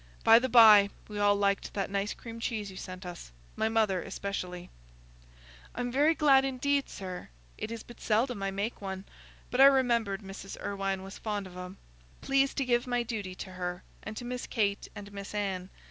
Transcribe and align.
By 0.23 0.39
the 0.39 0.49
by, 0.49 0.89
we 1.07 1.19
all 1.19 1.35
liked 1.35 1.75
that 1.75 1.91
nice 1.91 2.11
cream 2.15 2.39
cheese 2.39 2.71
you 2.71 2.75
sent 2.75 3.05
us—my 3.05 3.69
mother 3.69 4.01
especially." 4.01 4.71
"I'm 5.75 5.91
very 5.91 6.15
glad, 6.15 6.43
indeed, 6.43 6.89
sir. 6.89 7.29
It 7.55 7.69
is 7.71 7.83
but 7.83 8.01
seldom 8.01 8.41
I 8.41 8.49
make 8.49 8.81
one, 8.81 9.05
but 9.51 9.61
I 9.61 9.65
remembered 9.67 10.23
Mrs. 10.23 10.57
Irwine 10.59 11.03
was 11.03 11.19
fond 11.19 11.45
of 11.45 11.55
'em. 11.55 11.77
Please 12.19 12.55
to 12.55 12.65
give 12.65 12.87
my 12.87 13.03
duty 13.03 13.35
to 13.35 13.51
her, 13.51 13.83
and 14.01 14.17
to 14.17 14.25
Miss 14.25 14.47
Kate 14.47 14.87
and 14.95 15.13
Miss 15.13 15.35
Anne. 15.35 15.69